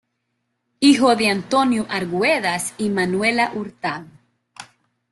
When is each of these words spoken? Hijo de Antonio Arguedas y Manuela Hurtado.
Hijo 0.79 1.15
de 1.15 1.29
Antonio 1.29 1.85
Arguedas 1.87 2.73
y 2.79 2.89
Manuela 2.89 3.51
Hurtado. 3.53 4.07